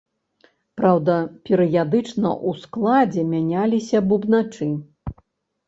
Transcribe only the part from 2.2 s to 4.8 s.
ў складзе мяняліся бубначы.